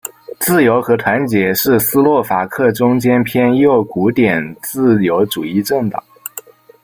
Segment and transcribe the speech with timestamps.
[0.39, 6.03] 自由和团结是斯洛伐克中间偏右古典自由主义政党。